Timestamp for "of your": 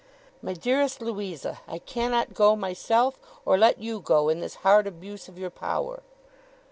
5.27-5.51